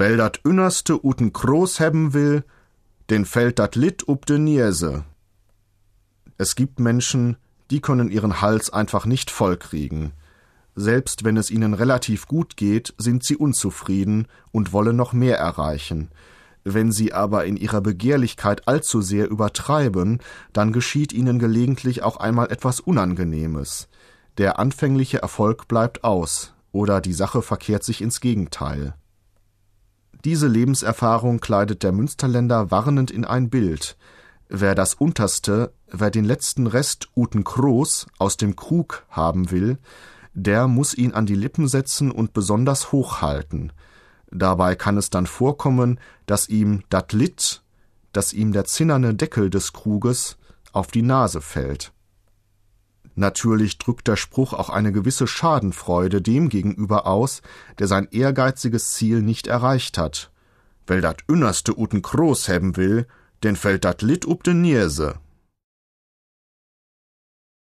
Well 0.00 0.16
dat 0.16 0.40
innerste 0.44 1.04
uten 1.04 1.30
Groß 1.30 1.78
hebben 1.78 2.14
will, 2.14 2.42
den 3.10 3.26
fällt 3.26 3.58
dat 3.58 3.74
Lit 3.76 4.08
up 4.08 4.24
de 4.24 4.38
Niese. 4.38 5.04
Es 6.38 6.54
gibt 6.54 6.80
Menschen, 6.80 7.36
die 7.70 7.82
können 7.82 8.10
ihren 8.10 8.40
Hals 8.40 8.72
einfach 8.72 9.04
nicht 9.04 9.30
vollkriegen. 9.30 10.12
Selbst 10.74 11.22
wenn 11.24 11.36
es 11.36 11.50
ihnen 11.50 11.74
relativ 11.74 12.26
gut 12.26 12.56
geht, 12.56 12.94
sind 12.96 13.24
sie 13.24 13.36
unzufrieden 13.36 14.26
und 14.52 14.72
wollen 14.72 14.96
noch 14.96 15.12
mehr 15.12 15.36
erreichen. 15.36 16.08
Wenn 16.64 16.92
sie 16.92 17.12
aber 17.12 17.44
in 17.44 17.58
ihrer 17.58 17.82
Begehrlichkeit 17.82 18.66
allzu 18.68 19.02
sehr 19.02 19.28
übertreiben, 19.28 20.20
dann 20.54 20.72
geschieht 20.72 21.12
ihnen 21.12 21.38
gelegentlich 21.38 22.02
auch 22.02 22.16
einmal 22.16 22.50
etwas 22.50 22.80
Unangenehmes. 22.80 23.90
Der 24.38 24.58
anfängliche 24.58 25.20
Erfolg 25.20 25.68
bleibt 25.68 26.04
aus, 26.04 26.54
oder 26.72 27.02
die 27.02 27.12
Sache 27.12 27.42
verkehrt 27.42 27.84
sich 27.84 28.00
ins 28.00 28.20
Gegenteil. 28.20 28.94
Diese 30.24 30.48
Lebenserfahrung 30.48 31.40
kleidet 31.40 31.82
der 31.82 31.92
Münsterländer 31.92 32.70
warnend 32.70 33.10
in 33.10 33.24
ein 33.24 33.48
Bild. 33.48 33.96
Wer 34.48 34.74
das 34.74 34.94
Unterste, 34.94 35.72
wer 35.90 36.10
den 36.10 36.24
letzten 36.24 36.66
Rest 36.66 37.08
Uten 37.16 37.44
Kroos 37.44 38.06
aus 38.18 38.36
dem 38.36 38.56
Krug 38.56 39.04
haben 39.08 39.50
will, 39.50 39.78
der 40.34 40.68
muss 40.68 40.94
ihn 40.94 41.12
an 41.12 41.24
die 41.24 41.34
Lippen 41.34 41.68
setzen 41.68 42.10
und 42.10 42.32
besonders 42.32 42.92
hochhalten. 42.92 43.72
Dabei 44.30 44.74
kann 44.76 44.96
es 44.96 45.10
dann 45.10 45.26
vorkommen, 45.26 45.98
dass 46.26 46.48
ihm 46.48 46.82
dat 46.88 47.12
Lit, 47.12 47.62
dass 48.12 48.32
ihm 48.32 48.52
der 48.52 48.64
zinnerne 48.64 49.14
Deckel 49.14 49.50
des 49.50 49.72
Kruges 49.72 50.36
auf 50.72 50.88
die 50.88 51.02
Nase 51.02 51.40
fällt. 51.40 51.92
Natürlich 53.20 53.76
drückt 53.76 54.08
der 54.08 54.16
Spruch 54.16 54.54
auch 54.54 54.70
eine 54.70 54.92
gewisse 54.92 55.26
Schadenfreude 55.26 56.22
dem 56.22 56.48
gegenüber 56.48 57.06
aus, 57.06 57.42
der 57.78 57.86
sein 57.86 58.08
ehrgeiziges 58.10 58.92
Ziel 58.94 59.20
nicht 59.20 59.46
erreicht 59.46 59.98
hat. 59.98 60.30
Weil 60.86 61.02
dat 61.02 61.18
innerste 61.28 61.78
uten 61.78 62.00
Kroos 62.00 62.48
hebben 62.48 62.78
will, 62.78 63.06
denn 63.42 63.56
fällt 63.56 63.84
dat 63.84 64.00
Lit 64.00 64.26
up 64.26 64.42
de 64.42 64.54
Nierse. 64.54 65.16